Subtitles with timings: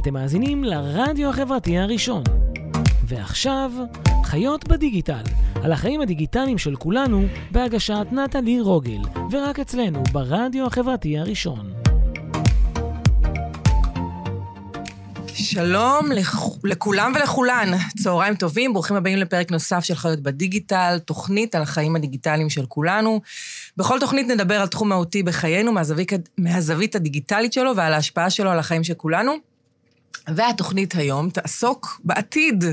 [0.00, 2.22] אתם מאזינים לרדיו החברתי הראשון.
[3.04, 3.72] ועכשיו,
[4.24, 5.22] חיות בדיגיטל,
[5.62, 9.00] על החיים הדיגיטליים של כולנו, בהגשת נטלי רוגל,
[9.30, 11.72] ורק אצלנו, ברדיו החברתי הראשון.
[15.34, 16.08] שלום
[16.64, 17.70] לכולם ולכולן,
[18.02, 23.20] צהריים טובים, ברוכים הבאים לפרק נוסף של חיות בדיגיטל, תוכנית על החיים הדיגיטליים של כולנו.
[23.76, 28.58] בכל תוכנית נדבר על תחום מהותי בחיינו מהזווית, מהזווית הדיגיטלית שלו ועל ההשפעה שלו על
[28.58, 29.49] החיים של כולנו.
[30.28, 32.64] והתוכנית היום תעסוק בעתיד.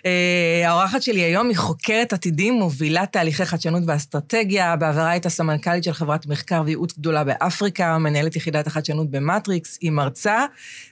[0.00, 5.92] Uh, האורחת שלי היום היא חוקרת עתידים, מובילת תהליכי חדשנות ואסטרטגיה, בעברה הייתה סמנכ"לית של
[5.92, 10.46] חברת מחקר וייעוץ גדולה באפריקה, מנהלת יחידת החדשנות במטריקס, היא מרצה,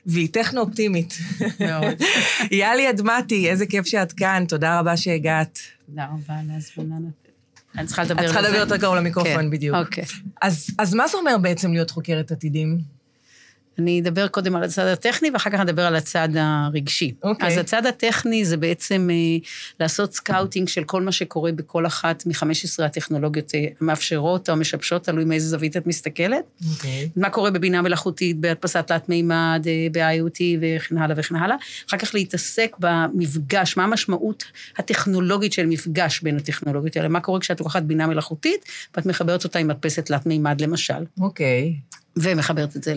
[0.06, 1.18] והיא טכנו-אופטימית.
[1.60, 2.02] מאוד.
[2.50, 5.58] יאלי אדמתי, איזה כיף שאת כאן, תודה רבה שהגעת.
[5.86, 6.96] תודה רבה על ההזמנה.
[7.78, 8.20] אני צריכה לדבר.
[8.20, 9.76] את צריכה לדבר יותר קרוב למיקרופון, כן, בדיוק.
[9.76, 10.04] אוקיי.
[10.78, 12.97] אז מה זה אומר בעצם להיות חוקרת עתידים?
[13.78, 17.14] אני אדבר קודם על הצד הטכני, ואחר כך נדבר על הצד הרגשי.
[17.22, 17.48] אוקיי.
[17.48, 19.16] אז הצד הטכני זה בעצם אה,
[19.80, 25.24] לעשות scouting של כל מה שקורה בכל אחת מ-15 הטכנולוגיות אה, המאפשרות או המשבשות, תלוי
[25.24, 26.44] מאיזה זווית את מסתכלת.
[26.70, 27.08] אוקיי.
[27.16, 31.56] מה קורה בבינה מלאכותית, בהדפסת תלת מימד, אה, ב-IoT וכן הלאה וכן הלאה.
[31.88, 34.44] אחר כך להתעסק במפגש, מה המשמעות
[34.78, 37.08] הטכנולוגית של מפגש בין הטכנולוגיות האלה.
[37.08, 38.64] מה קורה כשאת לוקחת בינה מלאכותית,
[38.96, 41.04] ואת מחברת אותה עם מדפסת תלת מימד, למשל.
[41.20, 41.74] אוקיי.
[42.16, 42.94] ומחברת את זה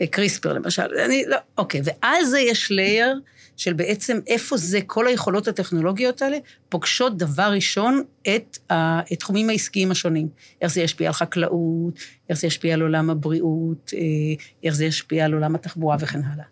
[0.00, 0.86] לקריספר למשל.
[1.04, 3.20] אני, לא, אוקיי, ועל זה יש לייר
[3.56, 6.38] של בעצם איפה זה, כל היכולות הטכנולוגיות האלה
[6.68, 10.28] פוגשות דבר ראשון את התחומים העסקיים השונים.
[10.60, 11.98] איך זה ישפיע על חקלאות,
[12.30, 16.44] איך זה ישפיע על עולם הבריאות, אה, איך זה ישפיע על עולם התחבורה וכן הלאה.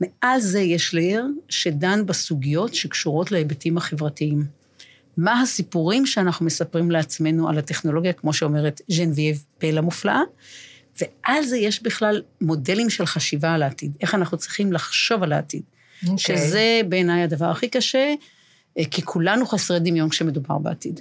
[0.00, 4.44] מעל זה יש layer שדן בסוגיות שקשורות להיבטים החברתיים.
[5.16, 10.20] מה הסיפורים שאנחנו מספרים לעצמנו על הטכנולוגיה, כמו שאומרת ז'נבייב בל המופלאה,
[11.00, 15.62] ועל זה יש בכלל מודלים של חשיבה על העתיד, איך אנחנו צריכים לחשוב על העתיד.
[15.62, 16.08] Okay.
[16.08, 16.36] אוקיי.
[16.36, 18.14] שזה בעיניי הדבר הכי קשה,
[18.78, 21.00] אה, כי כולנו חסרי דמיון כשמדובר בעתיד.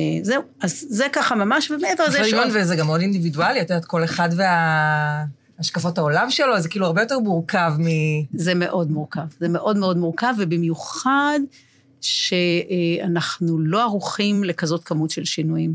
[0.00, 2.48] אה, זהו, אז זה ככה ממש, ומעבר לזה יש עוד...
[2.54, 5.24] וזה גם מאוד אינדיבידואלי, את יודעת, כל אחד וה...
[5.58, 7.86] השקפות העולם שלו, זה כאילו הרבה יותר מורכב מ...
[8.34, 11.40] זה מאוד מורכב, זה מאוד מאוד מורכב, ובמיוחד
[12.00, 15.74] שאנחנו לא ערוכים לכזאת כמות של שינויים.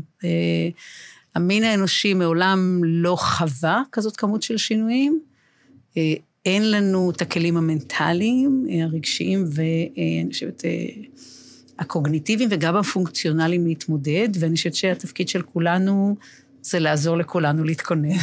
[1.34, 5.20] המין האנושי מעולם לא חווה כזאת כמות של שינויים.
[5.96, 6.14] אה,
[6.46, 10.70] אין לנו את הכלים המנטליים, אה, הרגשיים ואני חושבת אה,
[11.78, 16.16] הקוגניטיביים וגם הפונקציונליים להתמודד, ואני חושבת שהתפקיד של כולנו
[16.70, 18.08] זה לעזור לכולנו להתכונן.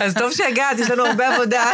[0.00, 1.64] אז טוב שהגעת, יש לנו הרבה עבודה.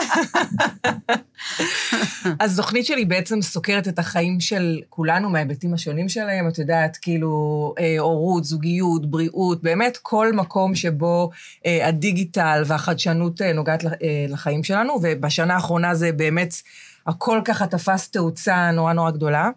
[2.41, 7.75] אז תוכנית שלי בעצם סוקרת את החיים של כולנו מההיבטים השונים שלהם, את יודעת, כאילו,
[7.79, 11.31] אה, הורות, זוגיות, בריאות, באמת כל מקום שבו
[11.67, 13.85] אה, הדיגיטל והחדשנות אה, נוגעת
[14.29, 16.55] לחיים שלנו, ובשנה האחרונה זה באמת,
[17.07, 19.51] הכל ככה תפס תאוצה נורא נורא גדולה.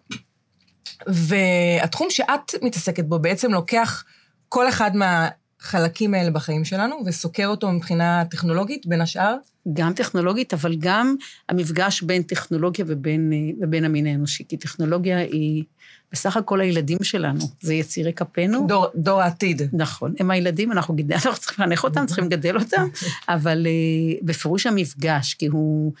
[1.06, 4.04] והתחום שאת מתעסקת בו בעצם לוקח
[4.52, 5.28] כל אחד מה...
[5.60, 9.36] החלקים האלה בחיים שלנו, וסוקר אותו מבחינה טכנולוגית, בין השאר?
[9.72, 11.14] גם טכנולוגית, אבל גם
[11.48, 14.44] המפגש בין טכנולוגיה ובין, ובין המין האנושי.
[14.48, 15.64] כי טכנולוגיה היא
[16.12, 18.66] בסך הכל הילדים שלנו, זה יצירי כפינו.
[18.68, 19.62] דור, דור העתיד.
[19.72, 22.88] נכון, הם הילדים, אנחנו, גידל, אנחנו צריכים לחנך אותם, צריכים לגדל אותם,
[23.28, 25.92] אבל uh, בפירוש המפגש, כי הוא...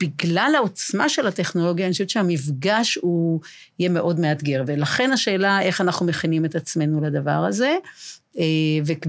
[0.00, 3.40] בגלל העוצמה של הטכנולוגיה, אני חושבת שהמפגש הוא
[3.78, 7.76] יהיה מאוד מאתגר, ולכן השאלה איך אנחנו מכינים את עצמנו לדבר הזה.
[8.38, 8.44] אה,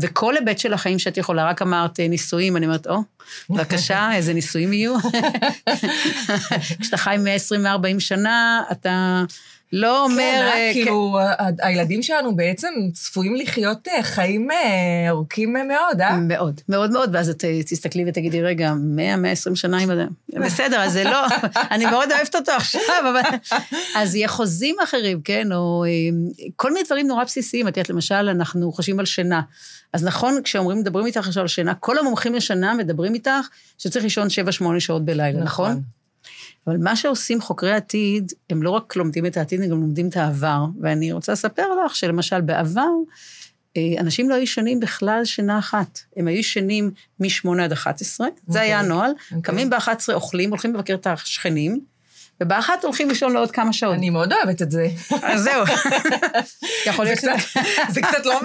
[0.01, 3.01] וכל היבט של החיים שאת יכולה, רק אמרת אה, נישואים, אני אומרת, או,
[3.49, 4.95] בבקשה, איזה נישואים יהיו.
[6.81, 9.23] כשאתה חי 120 ו-40 שנה, אתה
[9.73, 10.15] לא אומר...
[10.15, 11.19] כן, אה, כאילו,
[11.59, 14.47] הילדים שלנו בעצם צפויים לחיות חיים
[15.09, 16.17] ארוכים מאוד, אה?
[16.17, 20.05] מאוד, מאוד מאוד, ואז את תסתכלי ותגידי, רגע, 100, 120 שנה עם זה.
[20.45, 21.27] בסדר, אז זה לא,
[21.71, 23.57] אני מאוד אוהבת אותו עכשיו, אבל...
[23.95, 25.85] אז יהיה חוזים אחרים, כן, או
[26.55, 27.67] כל מיני דברים נורא בסיסיים.
[27.67, 29.41] את יודעת, למשל, אנחנו חושבים על שינה.
[29.93, 33.47] אז נכון, כשאומרים, מדברים איתך עכשיו על שינה, כל המומחים לשינה מדברים איתך
[33.77, 35.81] שצריך לישון 7-8 שעות בלילה, נכון?
[36.67, 40.17] אבל מה שעושים חוקרי עתיד, הם לא רק לומדים את העתיד, הם גם לומדים את
[40.17, 40.65] העבר.
[40.81, 42.89] ואני רוצה לספר לך שלמשל בעבר,
[43.77, 45.99] אה, אנשים לא היו ישנים בכלל שינה אחת.
[46.17, 48.31] הם היו ישנים מ-8 עד 11, okay.
[48.47, 48.85] זה היה אוקיי.
[48.85, 49.11] הנוהל.
[49.11, 49.35] Okay.
[49.35, 49.41] אוקיי.
[49.41, 51.79] קמים ב-11, אוכלים, הולכים לבקר את השכנים,
[52.41, 53.95] ובאחת הולכים לישון לעוד כמה שעות.
[53.95, 54.87] אני מאוד אוהבת את זה.
[55.21, 55.63] אז זהו.
[56.87, 57.31] יכול להיות שזה...
[57.89, 58.39] זה קצת לא,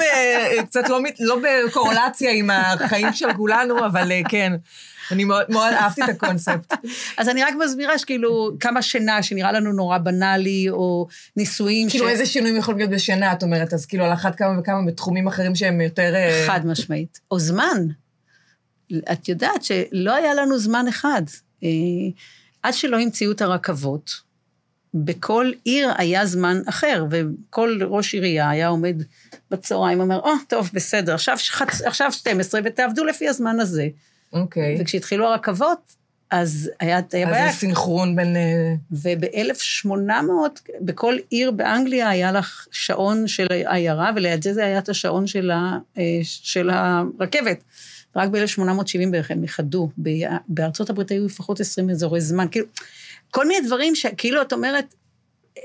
[0.66, 4.52] קצת לא, לא בקורלציה עם החיים של כולנו, אבל אה, כן.
[5.10, 6.74] אני מאוד, מאוד אהבתי את הקונספט.
[7.16, 11.06] אז אני רק מסבירה שכאילו, כמה שינה שנראה לנו נורא בנאלי, או
[11.36, 12.08] נישואים כאילו, ש...
[12.08, 13.72] איזה שינויים יכולים להיות בשינה, את אומרת?
[13.72, 16.14] אז כאילו, על אחת כמה וכמה בתחומים אחרים שהם יותר...
[16.14, 17.20] אה, חד משמעית.
[17.30, 17.86] או זמן.
[19.12, 21.22] את יודעת שלא היה לנו זמן אחד.
[22.64, 24.30] אה, עד שלא המציאו את הרכבות,
[24.94, 29.02] בכל עיר היה זמן אחר, וכל ראש עירייה היה עומד
[29.50, 31.80] בצהריים, אומר, או, oh, טוב, בסדר, עכשיו, חצ...
[31.80, 33.88] עכשיו 12 ותעבדו לפי הזמן הזה.
[34.32, 34.76] אוקיי.
[34.76, 34.82] Okay.
[34.82, 35.96] וכשהתחילו הרכבות,
[36.30, 37.46] אז היה, היה בעיה.
[37.46, 38.36] אז זה סינכרון בין...
[38.36, 39.88] אה, וב-1800,
[40.80, 45.78] בכל עיר באנגליה היה לך שעון של עיירה, וליד זה היה את השעון של, ה,
[45.98, 47.64] אה, של הרכבת.
[48.16, 49.90] רק ב-1870 בערך הם איחדו.
[50.48, 52.46] בארצות הברית היו לפחות 20 אזורי זמן.
[52.50, 52.66] כאילו,
[53.30, 54.94] כל מיני דברים שכאילו את אומרת,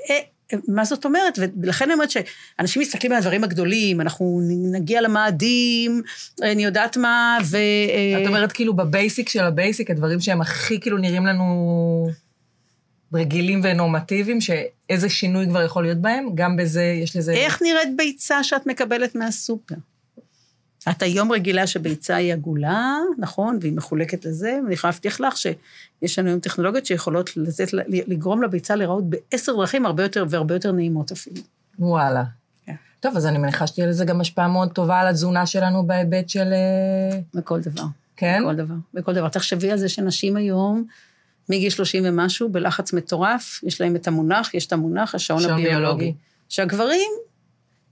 [0.09, 0.19] אה,
[0.67, 1.39] מה זאת אומרת?
[1.61, 6.01] ולכן אני אומרת שאנשים מסתכלים על הדברים הגדולים, אנחנו נגיע למאדים,
[6.41, 7.57] אני יודעת מה, ו...
[7.57, 12.09] אה, את אומרת כאילו ב basic של ה basic, הדברים שהם הכי כאילו נראים לנו
[13.13, 17.33] רגילים ונורמטיביים, שאיזה שינוי כבר יכול להיות בהם, גם בזה יש לזה...
[17.33, 19.75] איך נראית ביצה שאת מקבלת מהסופר?
[20.89, 26.19] את היום רגילה שביצה היא עגולה, נכון, והיא מחולקת לזה, ואני יכולה להבטיח לך שיש
[26.19, 31.11] לנו היום טכנולוגיות שיכולות לתת, לגרום לביצה להיראות בעשר דרכים הרבה יותר והרבה יותר נעימות
[31.11, 31.41] אפילו.
[31.79, 32.23] וואלה.
[32.65, 32.75] כן.
[32.99, 36.53] טוב, אז אני מניחה שתהיה לזה גם השפעה מאוד טובה על התזונה שלנו בהיבט של...
[36.53, 37.83] אה, בכל דבר.
[38.17, 38.41] כן?
[38.43, 38.75] בכל דבר.
[38.93, 39.29] בכל דבר.
[39.29, 40.85] תחשבי על זה שנשים היום,
[41.49, 46.13] מגיל 30 ומשהו, בלחץ מטורף, יש להם את המונח, יש את המונח, השעון הביולוגי.
[46.49, 47.11] שהגברים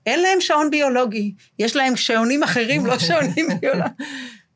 [0.06, 3.94] אין להם שעון ביולוגי, יש להם שעונים אחרים, לא שעונים ביולוגיים.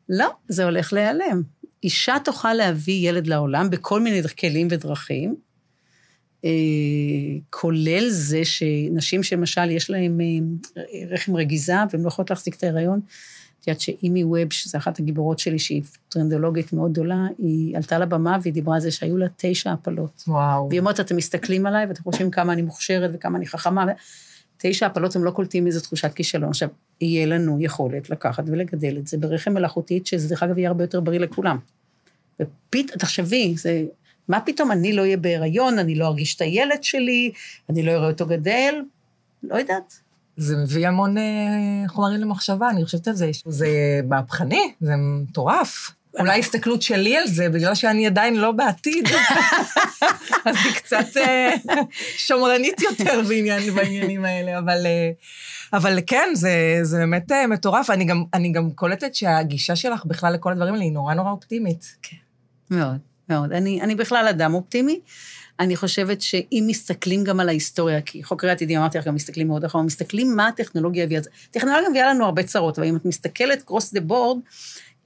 [0.09, 1.41] לא, זה הולך להיעלם.
[1.83, 5.35] אישה תוכל להביא ילד לעולם בכל מיני כלים ודרכים,
[6.45, 6.49] אה,
[7.49, 10.21] כולל זה שנשים שלמשל יש להן
[10.77, 12.99] אה, רחם רגיזה והן לא יכולות להחזיק את ההיריון.
[13.59, 18.37] את יודעת שאימי ווב, שזו אחת הגיבורות שלי, שהיא טרנדולוגית מאוד גדולה, היא עלתה לבמה
[18.41, 20.23] והיא דיברה על זה שהיו לה תשע הפלות.
[20.27, 20.67] וואו.
[20.69, 23.85] והיא אומרת, אתם מסתכלים עליי ואתם חושבים כמה אני מוכשרת וכמה אני חכמה.
[24.57, 26.49] תשע הפלות הם לא קולטים איזו תחושת כישלון.
[26.49, 26.69] עכשיו,
[27.01, 30.99] יהיה לנו יכולת לקחת ולגדל את זה ברחם מלאכותית, שזה דרך אגב יהיה הרבה יותר
[30.99, 31.57] בריא לכולם.
[32.39, 33.85] ופתאום, תחשבי, זה,
[34.27, 37.31] מה פתאום אני לא אהיה בהיריון, אני לא ארגיש את הילד שלי,
[37.69, 38.75] אני לא אראה אותו גדל,
[39.43, 39.99] לא יודעת.
[40.37, 41.23] זה מביא המון אה,
[41.87, 43.31] חומרים למחשבה, אני חושבת על זה.
[43.45, 43.67] זה
[44.07, 45.91] מהפכני, זה מטורף.
[46.19, 49.07] אולי הסתכלות שלי על זה, בגלל שאני עדיין לא בעתיד,
[50.45, 51.55] אז היא קצת אה,
[52.17, 55.11] שמרנית יותר בעניין, בעניינים האלה, אבל, אה,
[55.73, 57.89] אבל כן, זה, זה באמת אה, מטורף.
[57.89, 61.95] אני גם, אני גם קולטת שהגישה שלך בכלל לכל הדברים האלה היא נורא נורא אופטימית.
[62.01, 62.17] כן,
[62.71, 62.97] מאוד,
[63.29, 63.51] מאוד.
[63.51, 64.99] אני, אני בכלל אדם אופטימי.
[65.59, 69.63] אני חושבת שאם מסתכלים גם על ההיסטוריה, כי חוקרי עתידים, אמרתי לך, גם מסתכלים מאוד
[69.63, 71.21] אחר, מסתכלים מה הטכנולוגיה הביאה.
[71.49, 74.39] הטכנולוגיה מביאה לנו הרבה צרות, אבל אם את מסתכלת קרוס דה בורד,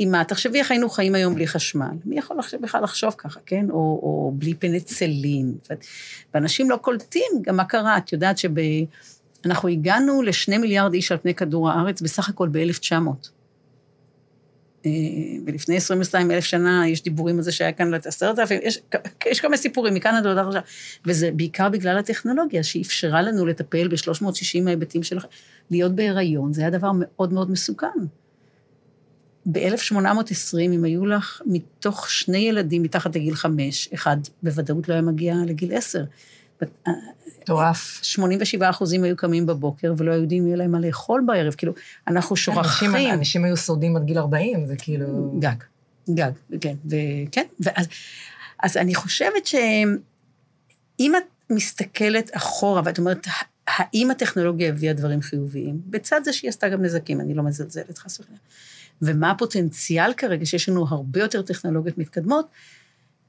[0.03, 1.92] עם מה, תחשבי איך היינו חיים היום בלי חשמל.
[2.06, 3.65] מי יכול לחשוב, בכלל לחשוב ככה, כן?
[3.69, 5.53] או, או בלי פנצלין.
[6.33, 7.98] ואנשים לא קולטים גם מה קרה.
[7.98, 12.94] את יודעת שאנחנו הגענו לשני מיליארד איש על פני כדור הארץ בסך הכל ב-1900.
[14.86, 14.92] אה,
[15.45, 18.80] ולפני 22 אלף שנה יש דיבורים על זה שהיה כאן עשרת אלפים, יש,
[19.25, 20.62] יש כמה סיפורים מכאן עד עכשיו,
[21.06, 25.18] וזה בעיקר בגלל הטכנולוגיה שאפשרה לנו לטפל ב-360 ההיבטים של...
[25.71, 27.88] להיות בהיריון, זה היה דבר מאוד מאוד מסוכן.
[29.45, 35.35] ב-1820, אם היו לך מתוך שני ילדים מתחת לגיל חמש, אחד בוודאות לא היה מגיע
[35.45, 36.03] לגיל עשר.
[37.41, 37.99] מטורף.
[38.03, 41.73] 87 אחוזים היו קמים בבוקר ולא היו יודעים אם יהיה להם מה לאכול בערב, כאילו,
[42.07, 42.95] אנחנו שוכחים.
[42.95, 45.35] אנשים, אנשים היו שורדים עד גיל 40, זה כאילו...
[45.39, 45.55] גג,
[46.09, 47.87] גג, כן, וכן, ואז
[48.63, 53.27] אז אני חושבת שאם את מסתכלת אחורה ואת אומרת,
[53.68, 55.81] האם הטכנולוגיה הביאה דברים חיוביים?
[55.85, 58.39] בצד זה שהיא עשתה גם נזקים, אני לא מזלזלת, חס וחלילה.
[59.01, 62.47] ומה הפוטנציאל כרגע, שיש לנו הרבה יותר טכנולוגיות מתקדמות,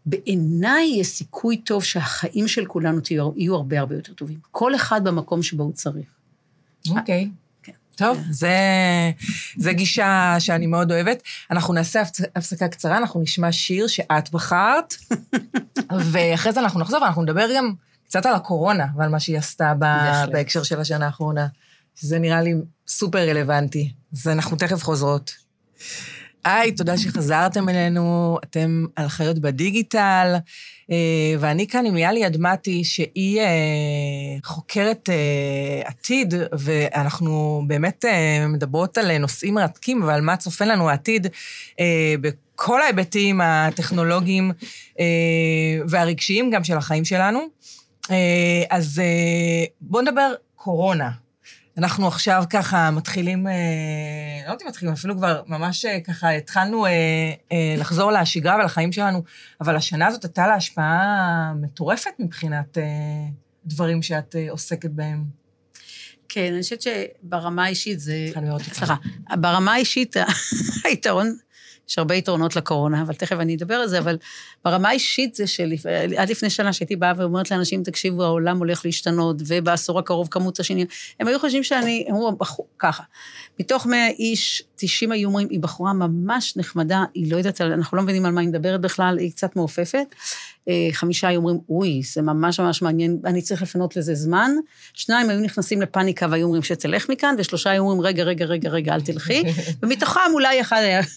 [0.06, 4.38] בעיניי יש סיכוי טוב שהחיים של כולנו תהיו, יהיו הרבה הרבה יותר טובים.
[4.50, 6.06] כל אחד במקום שבו הוא צריך.
[6.90, 7.30] אוקיי.
[7.62, 7.72] כן.
[7.96, 8.56] טוב, זה,
[9.56, 11.22] זה גישה שאני מאוד אוהבת.
[11.50, 12.02] אנחנו נעשה
[12.36, 14.94] הפסקה קצרה, אנחנו נשמע שיר שאת בחרת,
[16.12, 17.72] ואחרי זה אנחנו נחזור ואנחנו נדבר גם
[18.04, 19.72] קצת על הקורונה ועל מה שהיא עשתה
[20.32, 21.46] בהקשר של השנה האחרונה,
[21.94, 22.54] שזה נראה לי
[22.88, 23.92] סופר רלוונטי.
[24.12, 25.41] אז אנחנו תכף חוזרות.
[26.44, 30.34] היי, תודה שחזרתם אלינו, אתם על חיות בדיגיטל,
[30.90, 33.46] אה, ואני כאן עם יאלי אדמתי, שהיא אה,
[34.44, 38.04] חוקרת אה, עתיד, ואנחנו באמת
[38.48, 41.26] מדברות על נושאים מרתקים ועל מה צופן לנו העתיד
[42.20, 44.52] בכל ההיבטים הטכנולוגיים
[45.88, 47.40] והרגשיים גם של החיים שלנו.
[48.70, 49.02] אז
[49.80, 51.10] בואו נדבר קורונה.
[51.78, 53.52] אנחנו עכשיו ככה מתחילים, אה,
[54.46, 56.92] לא יודעת אם מתחילים, אפילו כבר ממש אה, ככה התחלנו אה,
[57.78, 59.22] לחזור לשגרה ולחיים שלנו,
[59.60, 62.78] אבל השנה הזאת הייתה לה השפעה מטורפת מבחינת
[63.66, 65.24] דברים שאת עוסקת בהם.
[66.28, 68.26] כן, אני חושבת שברמה האישית זה...
[68.72, 68.94] סליחה,
[69.36, 70.16] ברמה האישית,
[70.84, 71.36] היתרון
[71.88, 74.16] יש הרבה יתרונות לקורונה, אבל תכף אני אדבר על זה, אבל
[74.64, 79.98] ברמה האישית זה שעד לפני שנה שהייתי באה ואומרת לאנשים, תקשיבו, העולם הולך להשתנות, ובעשור
[79.98, 80.86] הקרוב כמות השנים,
[81.20, 82.36] הם היו חושבים שאני, הם אמרו,
[82.78, 83.02] ככה,
[83.60, 88.02] מתוך 100 איש, 90 היו אומרים, היא בחורה ממש נחמדה, היא לא יודעת, אנחנו לא
[88.02, 90.14] מבינים על מה היא מדברת בכלל, היא קצת מעופפת.
[90.68, 94.50] אה, חמישה היו אומרים, אוי, זה ממש ממש מעניין, אני צריך לפנות לזה זמן.
[94.94, 98.94] שניים היו נכנסים לפאניקה והיו אומרים שתלך מכאן, ושלושה היו אומרים, רגע, רגע, רגע, רגע,
[98.94, 99.42] אל תלכי,
[99.82, 101.00] ומתוכם אולי אחד היה...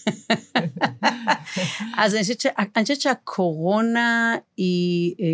[1.96, 2.46] אז אני חושבת, ש...
[2.76, 5.26] אני חושבת שהקורונה היא, היא, אה,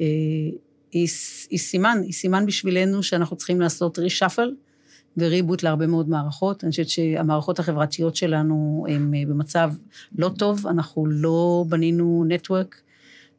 [0.00, 0.58] אה,
[0.92, 1.08] היא,
[1.50, 4.50] היא סימן, היא סימן בשבילנו שאנחנו צריכים לעשות רישאפל.
[5.16, 6.64] וריבוט להרבה מאוד מערכות.
[6.64, 9.72] אני חושבת שהמערכות החברתיות שלנו הן במצב
[10.18, 12.80] לא טוב, אנחנו לא בנינו נטוורק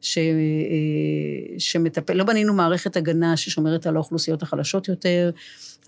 [0.00, 5.30] ש, אה, שמטפל, לא בנינו מערכת הגנה ששומרת על האוכלוסיות החלשות יותר.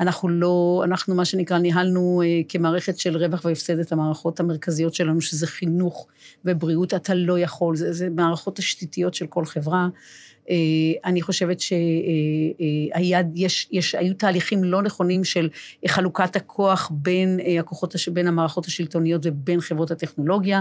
[0.01, 5.21] אנחנו לא, אנחנו מה שנקרא ניהלנו אה, כמערכת של רווח והפסד את המערכות המרכזיות שלנו,
[5.21, 6.07] שזה חינוך
[6.45, 9.89] ובריאות, אתה לא יכול, זה, זה מערכות תשתיתיות של כל חברה.
[10.50, 10.57] אה,
[11.04, 11.61] אני חושבת
[13.61, 15.49] שהיו תהליכים לא נכונים של
[15.87, 20.61] חלוקת הכוח בין הכוחות, בין המערכות השלטוניות ובין חברות הטכנולוגיה,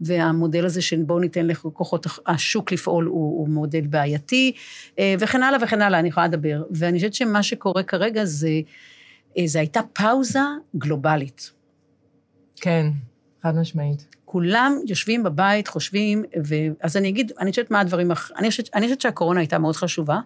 [0.00, 4.52] והמודל הזה של בואו ניתן לכוחות השוק לפעול הוא, הוא מודל בעייתי,
[4.98, 6.62] אה, וכן הלאה וכן הלאה, אני יכולה לדבר.
[6.70, 8.60] ואני חושבת שמה שקורה כרגע זה,
[9.38, 10.40] אה, זה הייתה פאוזה
[10.76, 11.52] גלובלית.
[12.56, 12.86] כן,
[13.42, 14.06] חד משמעית.
[14.24, 16.54] כולם יושבים בבית, חושבים, ו...
[16.80, 20.20] אז אני אגיד, אני חושבת מה הדברים, אני חושבת, אני חושבת שהקורונה הייתה מאוד חשובה.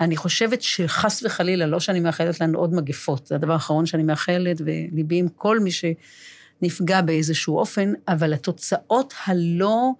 [0.00, 4.60] אני חושבת שחס וחלילה, לא שאני מאחלת לנו עוד מגפות, זה הדבר האחרון שאני מאחלת,
[4.64, 9.90] וליבי עם כל מי שנפגע באיזשהו אופן, אבל התוצאות הלא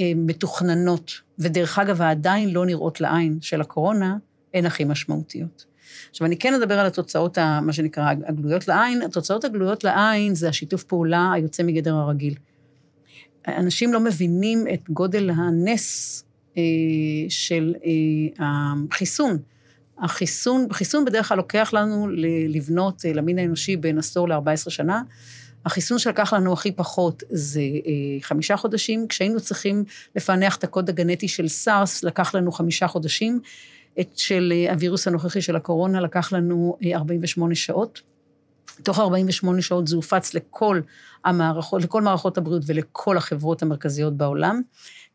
[0.00, 4.16] אה, מתוכננות, ודרך אגב, העדיין לא נראות לעין של הקורונה,
[4.54, 5.64] הן הכי משמעותיות.
[6.10, 9.02] עכשיו, אני כן אדבר על התוצאות, מה שנקרא, הגלויות לעין.
[9.02, 12.34] התוצאות הגלויות לעין זה השיתוף פעולה היוצא מגדר הרגיל.
[13.48, 16.24] אנשים לא מבינים את גודל הנס
[16.56, 16.62] אה,
[17.28, 18.46] של אה,
[18.90, 19.38] החיסון.
[20.00, 22.08] החיסון, חיסון בדרך כלל לוקח לנו
[22.48, 25.02] לבנות אה, למין האנושי בין עשור ל-14 שנה.
[25.64, 29.08] החיסון שלקח לנו הכי פחות זה אה, חמישה חודשים.
[29.08, 29.84] כשהיינו צריכים
[30.16, 33.40] לפענח את הקוד הגנטי של סארס, לקח לנו חמישה חודשים.
[34.00, 38.00] את של אה, הווירוס הנוכחי של הקורונה לקח לנו 48 אה, שעות.
[38.82, 40.80] תוך 48 שעות זה הופץ לכל
[41.24, 44.62] המערכות, לכל מערכות הבריאות ולכל החברות המרכזיות בעולם.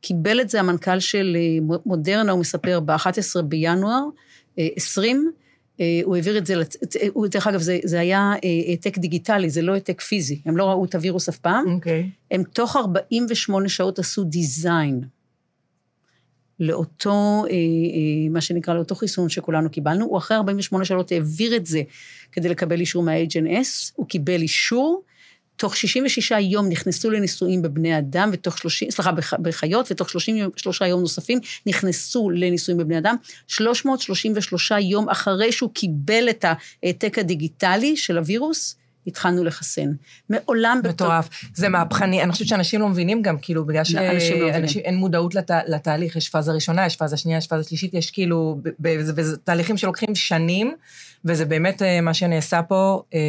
[0.01, 4.03] קיבל את זה המנכ"ל של אה, מודרנה, הוא מספר, ב-11 בינואר
[4.57, 5.31] 20,
[6.03, 6.55] הוא העביר את זה,
[7.31, 8.33] דרך אגב, זה, זה היה
[8.67, 11.65] העתק דיגיטלי, זה לא העתק פיזי, הם לא ראו את הווירוס אף פעם.
[11.67, 12.09] אוקיי.
[12.09, 12.35] Okay.
[12.35, 15.01] הם תוך 48 שעות עשו דיזיין
[16.59, 20.05] לאותו, אה, אה, מה שנקרא, לאותו חיסון שכולנו קיבלנו.
[20.05, 21.81] הוא אחרי 48 שעות העביר את זה
[22.31, 25.03] כדי לקבל אישור מה-HNS, הוא קיבל אישור.
[25.55, 31.39] תוך 66 יום נכנסו לניסויים בבני אדם, ותוך 30, סליחה, בחיות, ותוך 33 יום נוספים
[31.65, 33.15] נכנסו לניסויים בבני אדם.
[33.47, 36.45] 333 יום אחרי שהוא קיבל את
[36.83, 38.75] העתק הדיגיטלי של הווירוס,
[39.07, 39.91] התחלנו לחסן.
[40.29, 40.81] מעולם...
[40.83, 41.27] מטורף.
[41.27, 41.49] בתור...
[41.53, 42.23] זה מהפכני.
[42.23, 44.69] אני חושבת שאנשים לא מבינים גם, כאילו, בגלל שאנשים לא מבינים.
[44.83, 45.51] אין מודעות לת...
[45.67, 46.15] לתהליך.
[46.15, 48.61] יש פאזה ראשונה, יש פאזה שנייה, יש פאזה שלישית, יש כאילו...
[48.79, 50.75] וזה תהליכים שלוקחים שנים,
[51.25, 53.19] וזה באמת, אה, מה שנעשה פה אה,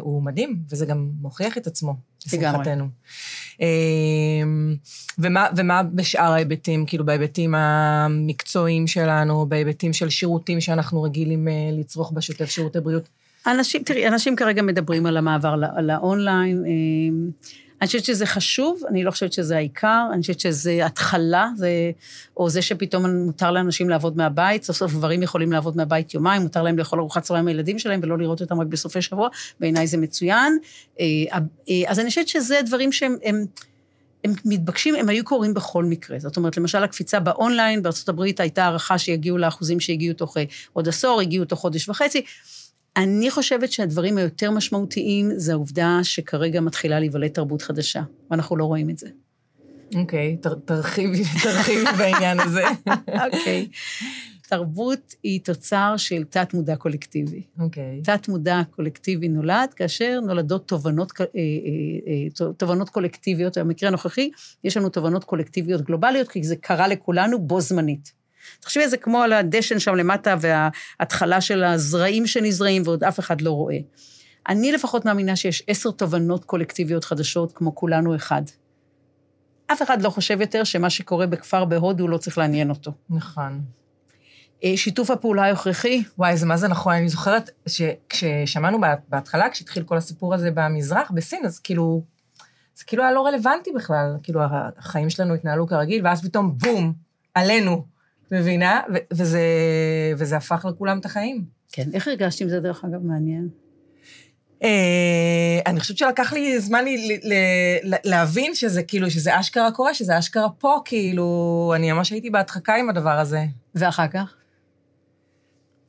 [0.00, 1.94] הוא מדהים, וזה גם מוכיח את עצמו,
[2.26, 2.88] לשמחתנו.
[3.60, 3.68] אה,
[5.18, 12.12] ומה, ומה בשאר ההיבטים, כאילו בהיבטים המקצועיים שלנו, בהיבטים של שירותים שאנחנו רגילים אה, לצרוך
[12.12, 13.08] בשוטף, שירותי בריאות?
[13.46, 16.64] אנשים, תראי, אנשים כרגע מדברים על המעבר לאונליין.
[16.66, 17.30] אמ,
[17.80, 21.90] אני חושבת שזה חשוב, אני לא חושבת שזה העיקר, אני חושבת שזה התחלה, זה,
[22.36, 26.62] או זה שפתאום מותר לאנשים לעבוד מהבית, סוף סוף גברים יכולים לעבוד מהבית יומיים, מותר
[26.62, 29.28] להם לאכול ארוחת צהריים עם הילדים שלהם ולא לראות אותם רק בסופי שבוע,
[29.60, 30.58] בעיניי זה מצוין.
[31.00, 31.06] אה,
[31.68, 33.16] אה, אז אני חושבת שזה דברים שהם...
[33.24, 33.44] הם,
[34.24, 36.18] הם מתבקשים, הם היו קורים בכל מקרה.
[36.18, 41.20] זאת אומרת, למשל, הקפיצה באונליין, בארה"ב הייתה הערכה שיגיעו לאחוזים שהגיעו תוך אה, עוד עשור,
[41.20, 42.22] הגיעו תוך חודש וחצי.
[42.96, 48.90] אני חושבת שהדברים היותר משמעותיים זה העובדה שכרגע מתחילה להיוולד תרבות חדשה, ואנחנו לא רואים
[48.90, 49.08] את זה.
[49.94, 52.64] אוקיי, okay, תרחיבי, תרחיבי בעניין הזה.
[53.24, 53.68] אוקיי.
[53.70, 54.04] okay.
[54.48, 57.42] תרבות היא תוצר של תת-מודע קולקטיבי.
[57.60, 58.00] אוקיי.
[58.00, 58.04] Okay.
[58.04, 63.58] תת-מודע קולקטיבי נולד כאשר נולדות תובנות, אה, אה, אה, תובנות קולקטיביות.
[63.58, 64.30] במקרה הנוכחי,
[64.64, 68.12] יש לנו תובנות קולקטיביות גלובליות, כי זה קרה לכולנו בו זמנית.
[68.60, 73.50] תחשבי זה כמו על הדשן שם למטה וההתחלה של הזרעים שנזרעים ועוד אף אחד לא
[73.50, 73.78] רואה.
[74.48, 78.42] אני לפחות מאמינה שיש עשר תובנות קולקטיביות חדשות כמו כולנו אחד.
[79.72, 82.92] אף אחד לא חושב יותר שמה שקורה בכפר בהודו לא צריך לעניין אותו.
[83.10, 83.62] נכון.
[84.64, 86.02] אה, שיתוף הפעולה ההכרחי.
[86.18, 86.94] וואי, זה מה זה נכון.
[86.94, 92.02] אני זוכרת שכששמענו בהתחלה, כשהתחיל כל הסיפור הזה במזרח, בסין, אז כאילו,
[92.74, 94.16] זה כאילו היה לא רלוונטי בכלל.
[94.22, 94.40] כאילו,
[94.78, 96.92] החיים שלנו התנהלו כרגיל, ואז פתאום בום,
[97.34, 97.84] עלינו,
[98.32, 98.80] מבינה?
[98.94, 99.42] ו- וזה,
[100.16, 101.44] וזה הפך לכולם את החיים.
[101.72, 103.48] כן, איך הרגשת עם זה, דרך אגב, מעניין?
[104.62, 107.34] אה, אני חושבת שלקח לי זמן לי, ל,
[107.84, 112.74] ל, להבין שזה כאילו, שזה אשכרה קורה, שזה אשכרה פה, כאילו, אני ממש הייתי בהדחקה
[112.74, 113.44] עם הדבר הזה.
[113.74, 114.34] ואחר כך?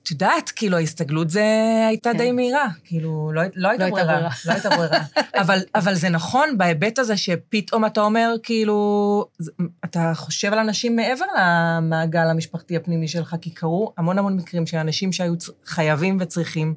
[0.03, 1.43] את יודעת, כאילו, ההסתגלות זה
[1.87, 2.17] הייתה כן.
[2.17, 2.67] די מהירה.
[2.83, 4.13] כאילו, לא, לא הייתה לא הייתה ברירה.
[4.13, 4.29] ברירה.
[4.45, 4.99] לא הייתה ברירה.
[5.41, 9.25] אבל, אבל זה נכון בהיבט הזה שפתאום אתה אומר, כאילו,
[9.85, 14.77] אתה חושב על אנשים מעבר למעגל המשפחתי הפנימי שלך, כי קרו המון המון מקרים של
[14.77, 15.33] אנשים שהיו
[15.65, 16.75] חייבים וצריכים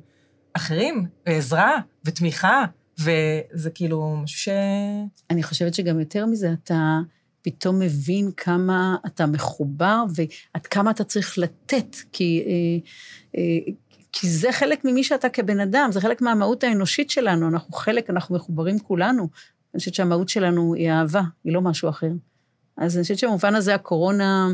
[0.53, 2.65] אחרים, ועזרה, ותמיכה,
[2.99, 4.49] וזה כאילו משהו ש...
[5.31, 6.99] אני חושבת שגם יותר מזה, אתה
[7.47, 12.89] פתאום מבין כמה אתה מחובר ועד כמה אתה צריך לתת, כי, אה,
[13.41, 13.73] אה,
[14.13, 18.37] כי זה חלק ממי שאתה כבן אדם, זה חלק מהמהות האנושית שלנו, אנחנו חלק, אנחנו
[18.37, 19.29] מחוברים כולנו.
[19.75, 22.11] אני חושבת שהמהות שלנו היא אהבה, היא לא משהו אחר.
[22.77, 24.49] אז אני חושבת שבמובן הזה הקורונה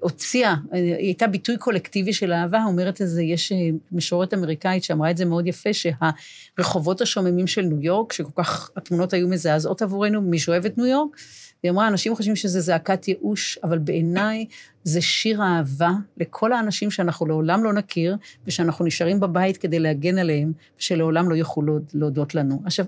[0.00, 3.56] הוציאה, היא הייתה ביטוי קולקטיבי של אהבה, אומרת את זה, יש אה,
[3.92, 9.12] משוררת אמריקאית שאמרה את זה מאוד יפה, שהרחובות השוממים של ניו יורק, שכל כך התמונות
[9.12, 11.16] היו מזעזעות עבורנו, מי שאוהב את ניו יורק,
[11.62, 14.46] והיא אמרה, אנשים חושבים שזה זעקת ייאוש, אבל בעיניי
[14.84, 20.52] זה שיר אהבה לכל האנשים שאנחנו לעולם לא נכיר, ושאנחנו נשארים בבית כדי להגן עליהם,
[20.78, 22.62] ושלעולם לא יוכלו להוד- להודות לנו.
[22.64, 22.86] עכשיו,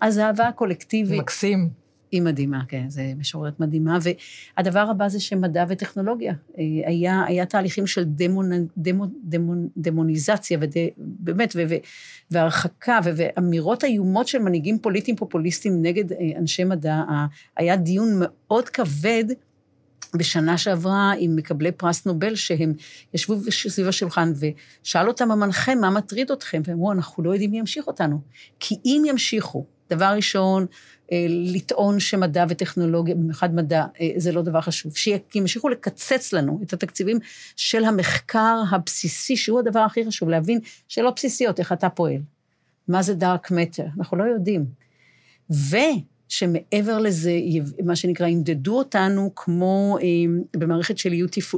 [0.00, 1.20] אז האהבה הקולקטיבית...
[1.20, 1.81] מקסים.
[2.12, 3.98] היא מדהימה, כן, זו משוררת מדהימה.
[4.56, 6.34] והדבר הבא זה שמדע וטכנולוגיה.
[6.58, 11.74] אה, היה, היה תהליכים של דמון, דמון, דמון, דמוניזציה, וד, באמת, ו, ו,
[12.30, 17.02] והרחקה, ו, ואמירות איומות של מנהיגים פוליטיים פופוליסטיים נגד אה, אנשי מדע.
[17.56, 19.24] היה דיון מאוד כבד
[20.14, 22.72] בשנה שעברה עם מקבלי פרס נובל, שהם
[23.14, 24.32] ישבו סביב השולחן
[24.82, 26.62] ושאל אותם המנחה, מה מטריד אתכם?
[26.64, 28.20] והם אמרו, אנחנו לא יודעים מי ימשיך אותנו.
[28.60, 30.66] כי אם ימשיכו, דבר ראשון,
[31.12, 34.92] אה, לטעון שמדע וטכנולוגיה, במיוחד מדע, אה, זה לא דבר חשוב.
[34.96, 37.18] שימשיכו לקצץ לנו את התקציבים
[37.56, 42.20] של המחקר הבסיסי, שהוא הדבר הכי חשוב, להבין שאלות בסיסיות, איך אתה פועל.
[42.88, 43.84] מה זה דארק מטר?
[43.98, 44.64] אנחנו לא יודעים.
[45.50, 47.32] ושמעבר לזה,
[47.84, 51.12] מה שנקרא, ימדדו אותנו כמו אה, במערכת של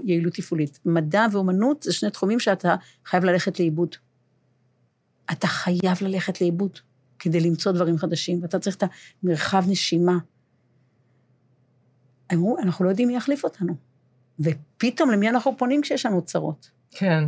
[0.04, 0.78] יעילות תפעולית.
[0.84, 2.74] מדע ואומנות זה שני תחומים שאתה
[3.06, 3.96] חייב ללכת לאיבוד.
[5.32, 6.78] אתה חייב ללכת לאיבוד
[7.24, 8.84] כדי למצוא דברים חדשים, ואתה צריך את
[9.22, 10.18] המרחב נשימה.
[12.32, 13.74] אמרו, אנחנו לא יודעים מי יחליף אותנו.
[14.40, 16.70] ופתאום למי אנחנו פונים כשיש לנו צרות?
[16.90, 17.24] כן.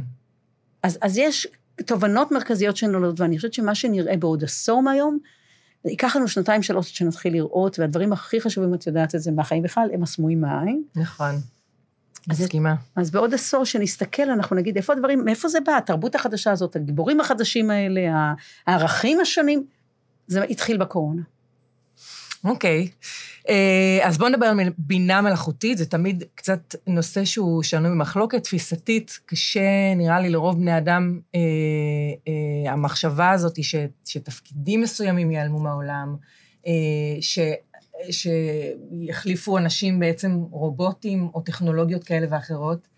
[0.83, 1.47] אז, אז יש
[1.87, 5.19] תובנות מרכזיות שנולדות, ואני חושבת שמה שנראה בעוד עשור מהיום,
[5.85, 9.63] ייקח לנו שנתיים, שלוש, עד שנתחיל לראות, והדברים הכי חשובים, את יודעת את זה, מהחיים
[9.63, 10.83] בכלל, הם הסמויים מהעין.
[10.97, 11.35] נכון.
[12.31, 12.75] אז- מסכימה.
[12.97, 17.21] אז בעוד עשור שנסתכל, אנחנו נגיד, איפה הדברים, מאיפה זה בא, התרבות החדשה הזאת, הגיבורים
[17.21, 18.33] החדשים האלה,
[18.67, 19.67] הערכים השונים,
[20.27, 21.23] זה התחיל בקורונה.
[22.45, 22.89] אוקיי.
[23.49, 29.21] אה, אז בואו נדבר על בינה מלאכותית, זה תמיד קצת נושא שהוא שנוי במחלוקת, תפיסתית,
[29.27, 31.41] קשה, נראה לי, לרוב בני אדם, אה,
[32.29, 36.17] אה, המחשבה הזאת ש, שתפקידים מסוימים ייעלמו מהעולם,
[36.67, 36.73] אה,
[37.21, 37.39] ש,
[38.11, 42.96] שיחליפו אנשים בעצם רובוטים או טכנולוגיות כאלה ואחרות.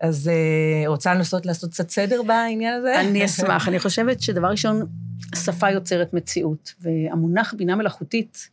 [0.00, 3.00] אז אה, רוצה לנסות לעשות קצת סדר בעניין הזה?
[3.00, 3.68] אני אשמח.
[3.68, 4.86] אני חושבת שדבר ראשון,
[5.34, 8.48] שפה יוצרת מציאות, והמונח בינה מלאכותית,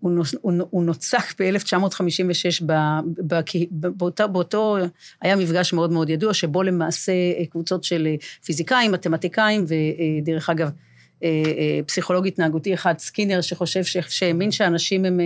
[0.00, 0.24] הוא,
[0.70, 2.64] הוא, נוצק ב-1956,
[3.70, 4.76] באותו, באותו,
[5.20, 7.12] היה מפגש מאוד מאוד ידוע, שבו למעשה
[7.50, 8.08] קבוצות של
[8.44, 10.70] פיזיקאים, מתמטיקאים, ודרך אגב,
[11.86, 15.20] פסיכולוג התנהגותי אחד, סקינר, שחושב, שהאמין שאנשים הם,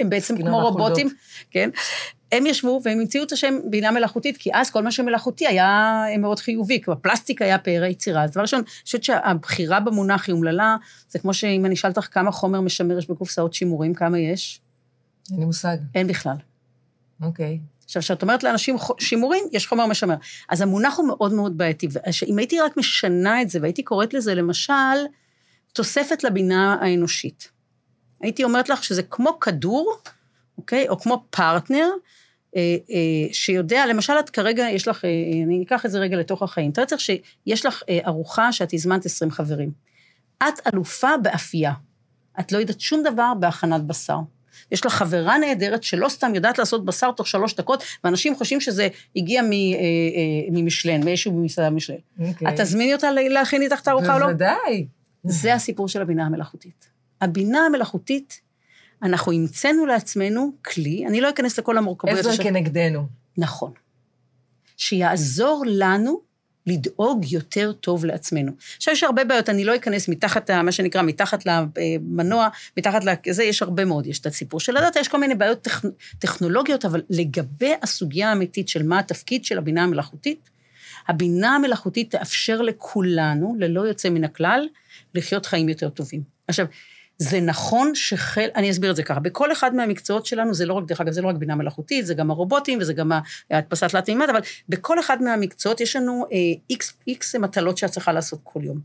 [0.00, 1.08] הם בעצם כמו רובוטים,
[1.50, 1.70] כן?
[2.32, 6.40] הם ישבו והם המציאו את השם בינה מלאכותית, כי אז כל מה שמלאכותי היה מאוד
[6.40, 8.24] חיובי, כי בפלסטיק היה פארי יצירה.
[8.24, 10.76] אז דבר ראשון, אני חושבת שהבחירה במונח היא אומללה,
[11.08, 14.60] זה כמו שאם אני אשאל אותך כמה חומר משמר יש בקופסאות שימורים, כמה יש?
[15.30, 15.76] אין לי מושג.
[15.94, 16.36] אין בכלל.
[17.22, 17.58] אוקיי.
[17.84, 20.14] עכשיו, כשאת אומרת לאנשים שימורים, יש חומר משמר.
[20.48, 21.88] אז המונח הוא מאוד מאוד בעייתי.
[22.26, 24.72] אם הייתי רק משנה את זה, והייתי קוראת לזה, למשל,
[25.76, 27.50] תוספת לבינה האנושית.
[28.20, 29.96] הייתי אומרת לך שזה כמו כדור,
[30.58, 30.88] אוקיי?
[30.88, 31.88] או כמו פרטנר,
[32.56, 35.10] אה, אה, שיודע, למשל, את כרגע, יש לך, אה,
[35.44, 36.72] אני אקח את זה רגע לתוך החיים.
[36.72, 39.70] תראה צריך שיש לך אה, ארוחה שאת הזמנת 20 חברים.
[40.38, 41.72] את אלופה באפייה.
[42.40, 44.18] את לא יודעת שום דבר בהכנת בשר.
[44.72, 48.88] יש לך חברה נהדרת שלא סתם יודעת לעשות בשר תוך שלוש דקות, ואנשים חושבים שזה
[49.16, 49.42] הגיע
[50.50, 51.96] ממשלן, מאיזשהו מסעדה משלן.
[52.20, 52.48] Okay.
[52.48, 54.26] את תזמיני אותה להכין איתך את הארוחה או לא?
[54.26, 54.86] בוודאי.
[55.26, 56.88] זה הסיפור של הבינה המלאכותית.
[57.20, 58.40] הבינה המלאכותית,
[59.02, 62.18] אנחנו המצאנו לעצמנו כלי, אני לא אכנס לכל המורכבויות.
[62.18, 63.06] עזר כנגדנו.
[63.38, 63.72] נכון.
[64.76, 66.20] שיעזור לנו
[66.66, 68.52] לדאוג יותר טוב לעצמנו.
[68.76, 73.62] עכשיו, יש הרבה בעיות, אני לא אכנס מתחת, מה שנקרא, מתחת למנוע, מתחת לזה, יש
[73.62, 74.06] הרבה מאוד.
[74.06, 75.84] יש את הסיפור של הדאטה, יש כל מיני בעיות טכ...
[76.18, 80.50] טכנולוגיות, אבל לגבי הסוגיה האמיתית של מה התפקיד של הבינה המלאכותית,
[81.08, 84.66] הבינה המלאכותית תאפשר לכולנו, ללא יוצא מן הכלל,
[85.16, 86.22] לחיות חיים יותר טובים.
[86.48, 86.66] עכשיו,
[87.18, 90.84] זה נכון שחל, אני אסביר את זה ככה, בכל אחד מהמקצועות שלנו, זה לא רק,
[90.84, 93.12] דרך אגב, זה לא רק בינה מלאכותית, זה גם הרובוטים וזה גם
[93.50, 96.26] ההדפסת תלת מימד, אבל בכל אחד מהמקצועות יש לנו
[97.08, 98.80] איקס, אה, מטלות שאת צריכה לעשות כל יום.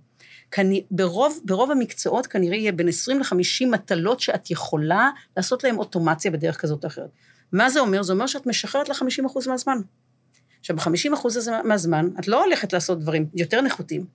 [0.52, 6.32] כני, ברוב, ברוב המקצועות כנראה יהיה בין 20 ל-50 מטלות שאת יכולה לעשות להן אוטומציה
[6.32, 7.10] בדרך כזאת או אחרת.
[7.52, 8.04] מה זה אומר?
[8.04, 9.78] זה אומר שאת משחררת ל-50% מהזמן.
[10.60, 11.28] עכשיו, ב-50%
[11.64, 14.06] מהזמן, את לא הולכת לעשות דברים יותר נחותים,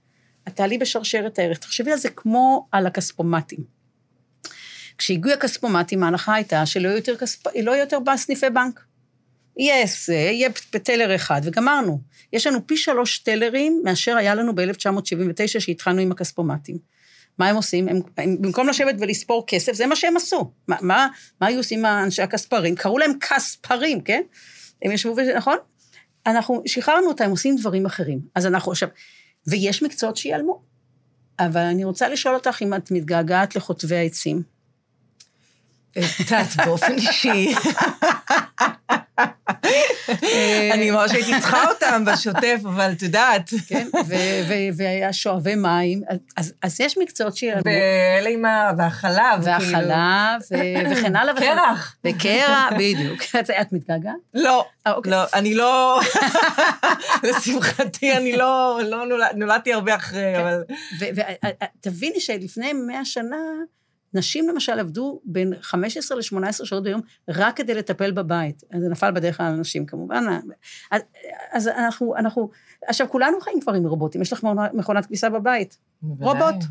[0.49, 1.59] את תעלי בשרשרת הערך.
[1.59, 3.77] תחשבי על זה כמו על הכספומטים.
[4.99, 7.47] כשהגיעו הכספומטים, ההנחה הייתה שלא יהיו יותר, כספ...
[7.63, 8.81] לא יותר סניפי בנק.
[9.57, 10.51] יהיה זה, יהיה
[10.83, 12.01] טלר אחד, וגמרנו.
[12.33, 16.79] יש לנו פי שלוש טלרים מאשר היה לנו ב-1979, שהתחלנו עם הכספומטים.
[17.39, 17.89] מה הם עושים?
[17.89, 20.51] הם, הם, במקום לשבת ולספור כסף, זה מה שהם עשו.
[20.69, 21.09] מה, מה,
[21.41, 22.75] מה היו עושים אנשי הכספרים?
[22.75, 24.23] קראו להם כספרים, כן?
[24.83, 25.57] הם ישבו, נכון?
[26.27, 28.21] אנחנו שחררנו אותם, הם עושים דברים אחרים.
[28.35, 28.89] אז אנחנו עכשיו,
[29.47, 30.63] ויש מקצועות שיעלמו.
[31.39, 34.43] אבל אני רוצה לשאול אותך אם את מתגעגעת לחוטבי העצים.
[35.97, 37.55] יודעת, באופן אישי.
[40.75, 43.51] אני ממש הייתי צריכה אותם בשוטף, אבל את יודעת.
[43.67, 43.89] כן,
[44.77, 46.03] והיה שואבי מים,
[46.63, 47.45] אז יש מקצועות ש...
[47.65, 48.71] ואלה עם ה...
[48.79, 50.41] והחלב, והחלב,
[50.91, 51.35] וכן הלאה.
[51.35, 51.97] קרח.
[52.05, 53.23] וקרח, בדיוק.
[53.61, 54.15] את מתגעגעת?
[54.35, 55.13] לא, אה, אוקיי.
[55.13, 56.01] לא, אני לא...
[57.25, 60.41] לשמחתי, אני לא, לא נולדתי הרבה אחרי, כן.
[60.41, 60.63] אבל...
[61.81, 63.37] ותביני שלפני מאה שנה...
[64.15, 68.63] נשים למשל עבדו בין 15 ל-18 שעות ביום רק כדי לטפל בבית.
[68.81, 70.25] זה נפל בדרך כלל על נשים כמובן.
[70.91, 71.03] אז,
[71.53, 72.51] אז אנחנו, אנחנו,
[72.87, 75.79] עכשיו כולנו חיים כבר עם רובוטים, יש לך מכונת כביסה בבית.
[76.03, 76.43] בוודאי.
[76.43, 76.65] רובוט.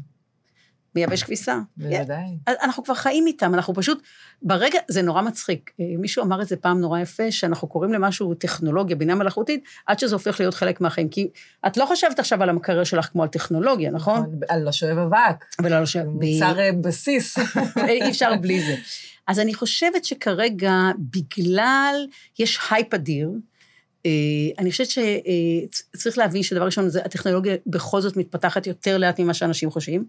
[0.95, 1.59] מייבש כביסה.
[1.77, 2.37] בוודאי.
[2.47, 4.01] אנחנו כבר חיים איתם, אנחנו פשוט,
[4.41, 5.71] ברגע, זה נורא מצחיק.
[5.79, 9.99] אה, מישהו אמר את זה פעם נורא יפה, שאנחנו קוראים למשהו טכנולוגיה, בינה מלאכותית, עד
[9.99, 11.09] שזה הופך להיות חלק מהחיים.
[11.09, 11.29] כי
[11.67, 14.19] את לא חושבת עכשיו על המקרר שלך כמו על טכנולוגיה, נכון?
[14.19, 15.45] נכון על לשואב אבק.
[15.61, 16.05] ולא לשואב...
[16.05, 17.37] מוצר אה, בסיס.
[17.87, 18.75] אי אפשר בלי זה.
[19.27, 21.95] אז אני חושבת שכרגע, בגלל,
[22.39, 23.29] יש הייפ אדיר,
[24.59, 30.05] אני חושבת שצריך להבין שדבר ראשון, הטכנולוגיה בכל זאת מתפתחת יותר לאט ממה שאנשים חושבים.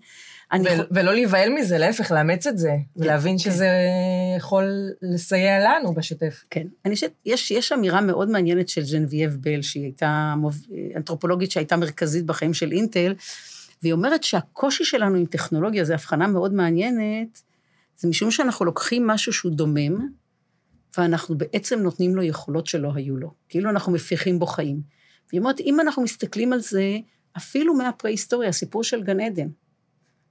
[0.55, 0.81] ו- ח...
[0.91, 3.39] ולא להיבהל מזה, להפך, לאמץ את זה, כן, ולהבין כן.
[3.39, 3.69] שזה
[4.37, 6.45] יכול לסייע לנו בשוטף.
[6.51, 6.67] כן.
[6.85, 10.67] אני חושבת, יש, יש אמירה מאוד מעניינת של ג'נבייב בל, שהיא הייתה מוב...
[10.97, 13.15] אנתרופולוגית שהייתה מרכזית בחיים של אינטל,
[13.83, 17.43] והיא אומרת שהקושי שלנו עם טכנולוגיה, זו הבחנה מאוד מעניינת,
[17.99, 20.09] זה משום שאנחנו לוקחים משהו שהוא דומם,
[20.99, 23.33] ואנחנו בעצם נותנים לו יכולות שלא היו לו.
[23.49, 24.81] כאילו אנחנו מפיחים בו חיים.
[25.31, 26.99] והיא אומרת, אם אנחנו מסתכלים על זה,
[27.37, 29.49] אפילו מהפרה-היסטוריה, הסיפור של גן עדן.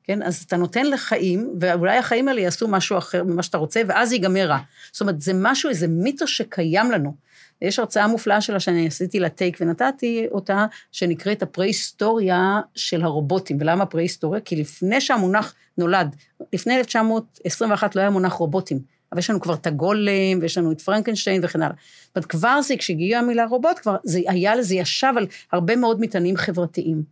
[0.04, 0.24] כן?
[0.24, 4.48] אז אתה נותן לחיים, ואולי החיים האלה יעשו משהו אחר ממה שאתה רוצה, ואז ייגמר
[4.48, 4.60] רע.
[4.92, 7.16] זאת אומרת, זה משהו, איזה מיתוס שקיים לנו.
[7.62, 13.58] יש הרצאה מופלאה שלה שאני עשיתי לה take ונתתי אותה, שנקראת הפרה-היסטוריה של הרובוטים.
[13.60, 14.42] ולמה פרה-היסטוריה?
[14.42, 16.16] כי לפני שהמונח נולד,
[16.54, 18.95] לפני 1921 לא היה מונח רובוטים.
[19.12, 21.76] אבל יש לנו כבר את הגולם, ויש לנו את פרנקנשטיין וכן הלאה.
[22.06, 26.02] זאת אומרת, כבר זה, כשהגיעה המילה רובוט, כבר זה היה לזה, ישב על הרבה מאוד
[26.02, 27.04] מטענים חברתיים.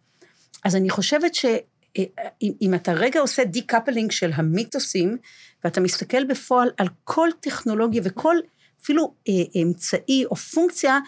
[0.63, 1.45] אז אני חושבת ש...
[2.61, 5.17] אם אתה רגע עושה decoupling של המיתוסים,
[5.63, 8.35] ואתה מסתכל בפועל על כל טכנולוגיה וכל
[8.81, 10.99] אפילו אה, אמצעי או פונקציה,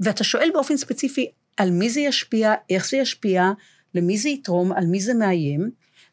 [0.00, 3.50] ואתה שואל באופן ספציפי על מי זה ישפיע, איך זה ישפיע,
[3.94, 5.70] למי זה יתרום, על מי זה מאיים,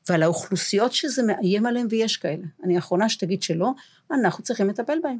[0.10, 2.44] ועל האוכלוסיות שזה מאיים עליהן, ויש כאלה.
[2.64, 3.72] אני האחרונה שתגיד שלא,
[4.12, 5.18] אנחנו צריכים לטפל בהן.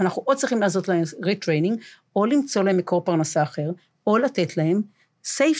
[0.00, 1.80] אנחנו או צריכים לעשות להם retraining,
[2.16, 3.70] או למצוא להם מקור פרנסה אחר,
[4.06, 4.82] או לתת להם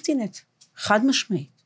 [0.08, 0.38] net,
[0.76, 1.62] חד משמעית.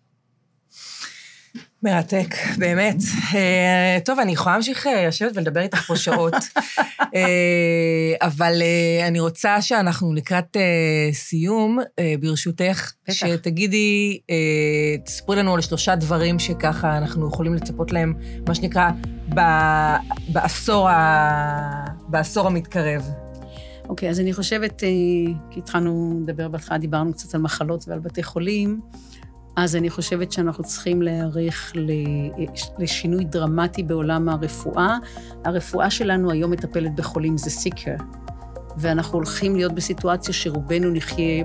[1.82, 2.96] מרתק, באמת.
[3.34, 6.34] אה, טוב, אני יכולה להמשיך אה, לשבת ולדבר איתך פה שעות,
[7.14, 8.62] אה, אבל
[9.08, 10.56] אני רוצה שאנחנו לקראת
[11.12, 11.78] סיום,
[12.20, 13.12] ברשותך, בטח.
[13.12, 14.18] שתגידי,
[15.04, 18.14] תספרי לנו על שלושה דברים שככה אנחנו יכולים לצפות להם,
[18.48, 18.90] מה שנקרא,
[20.28, 21.84] בעשור, ה...
[22.08, 23.02] בעשור המתקרב.
[23.88, 24.82] אוקיי, okay, אז אני חושבת,
[25.50, 28.80] כי התחלנו לדבר בהתחלה, דיברנו קצת על מחלות ועל בתי חולים.
[29.56, 31.72] אז אני חושבת שאנחנו צריכים להיערך
[32.78, 34.96] לשינוי דרמטי בעולם הרפואה.
[35.44, 37.94] הרפואה שלנו היום מטפלת בחולים, זה סיקר.
[38.76, 41.44] ואנחנו הולכים להיות בסיטואציה שרובנו נחיה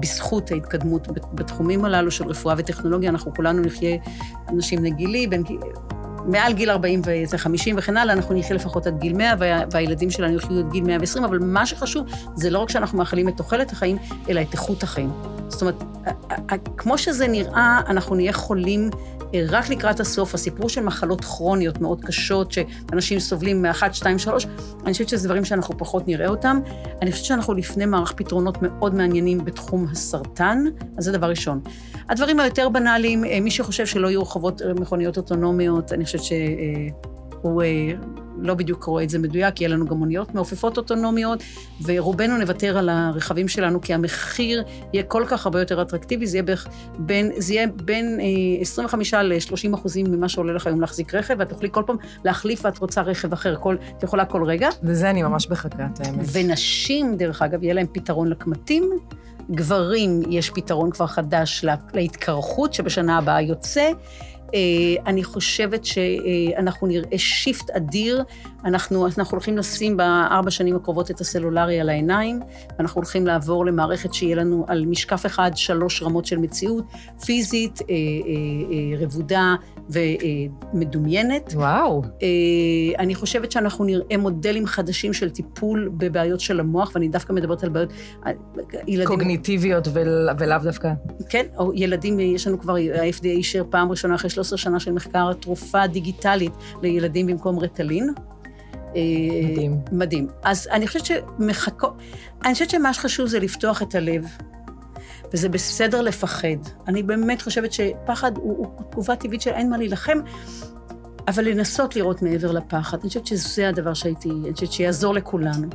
[0.00, 3.96] בזכות ההתקדמות בתחומים הללו של רפואה וטכנולוגיה, אנחנו כולנו נחיה
[4.48, 5.42] אנשים נגילי, בין,
[6.26, 10.36] מעל גיל 40 ו-50 וכן הלאה, אנחנו נחיה לפחות עד גיל 100, וה, והילדים שלנו
[10.36, 13.96] יחיו עד גיל 120, אבל מה שחשוב זה לא רק שאנחנו מאחלים את תוחלת החיים,
[14.28, 15.41] אלא את איכות החיים.
[15.52, 15.82] זאת אומרת,
[16.76, 18.90] כמו שזה נראה, אנחנו נהיה חולים
[19.48, 20.34] רק לקראת הסוף.
[20.34, 24.46] הסיפור של מחלות כרוניות מאוד קשות, שאנשים סובלים מ-1, 2, 3,
[24.84, 26.60] אני חושבת שזה דברים שאנחנו פחות נראה אותם.
[27.02, 30.64] אני חושבת שאנחנו לפני מערך פתרונות מאוד מעניינים בתחום הסרטן,
[30.98, 31.60] אז זה דבר ראשון.
[32.08, 37.62] הדברים היותר בנאליים, מי שחושב שלא יהיו רחובות מכוניות אוטונומיות, אני חושבת שהוא...
[38.42, 41.42] לא בדיוק רואה את זה מדויק, יהיה לנו גם מוניות מעופפות אוטונומיות,
[41.84, 46.42] ורובנו נוותר על הרכבים שלנו, כי המחיר יהיה כל כך הרבה יותר אטרקטיבי, זה יהיה,
[46.42, 46.56] בין,
[46.98, 48.20] בין, זה יהיה בין
[48.60, 52.78] 25 ל-30 אחוזים ממה שעולה לך היום להחזיק רכב, ואת תוכלי כל פעם להחליף ואת
[52.78, 54.68] רוצה רכב אחר, כל, את יכולה כל רגע.
[54.82, 56.26] וזה אני ממש בחכה, את האמת.
[56.32, 58.90] ונשים, דרך אגב, יהיה להם פתרון לקמטים.
[59.50, 63.90] גברים, יש פתרון כבר חדש להתקרחות, שבשנה הבאה יוצא.
[64.54, 68.24] אה, אני חושבת שאנחנו נראה שיפט אדיר.
[68.64, 72.40] אנחנו, אנחנו הולכים לשים בארבע שנים הקרובות את הסלולרי על העיניים,
[72.78, 76.84] ואנחנו הולכים לעבור למערכת שיהיה לנו על משקף אחד שלוש רמות של מציאות,
[77.24, 79.54] פיזית, אה, אה, רבודה
[79.90, 81.52] ומדומיינת.
[81.54, 82.02] וואו.
[82.98, 87.68] אני חושבת שאנחנו נראה מודלים חדשים של טיפול בבעיות של המוח, ואני דווקא מדברת על
[87.68, 87.92] בעיות...
[88.86, 89.06] ילדים...
[89.06, 89.88] קוגניטיביות
[90.38, 90.92] ולאו דווקא.
[91.28, 95.32] כן, או ילדים, יש לנו כבר, ה-FDA אישר פעם ראשונה אחרי 13 שנה של מחקר
[95.32, 96.52] תרופה דיגיטלית
[96.82, 98.14] לילדים במקום רטלין.
[98.94, 99.80] מדהים.
[99.92, 100.28] מדהים.
[100.42, 101.86] אז אני חושבת שמחכו...
[102.44, 104.24] אני חושבת שמה שחשוב זה לפתוח את הלב,
[105.32, 106.48] וזה בסדר לפחד.
[106.88, 110.18] אני באמת חושבת שפחד הוא, הוא תגובה טבעית של אין מה להילחם,
[111.28, 112.98] אבל לנסות לראות מעבר לפחד.
[113.00, 115.68] אני חושבת שזה הדבר שהייתי, אני חושבת שיעזור לכולנו.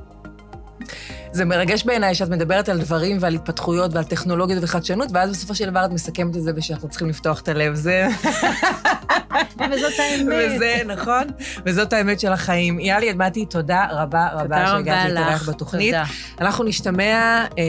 [1.38, 5.70] זה מרגש בעיניי שאת מדברת על דברים ועל התפתחויות ועל טכנולוגיות וחדשנות, ואז בסופו של
[5.70, 7.76] דבר את מסכמת את זה ושאנחנו צריכים לפתוח את הלב.
[7.76, 8.08] זה...
[9.72, 10.56] וזאת האמת.
[10.56, 11.24] וזה, נכון?
[11.66, 12.80] וזאת האמת של החיים.
[12.80, 15.94] יאלי אדמתי, תודה רבה רבה שהגעת להתארח בתוכנית.
[15.94, 16.04] תודה.
[16.42, 17.64] אנחנו נשתמע אה,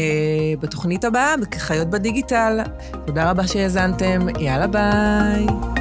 [0.61, 2.61] בתוכנית הבאה, בחיות בדיגיטל.
[3.07, 5.78] תודה רבה שהאזנתם, יאללה ביי.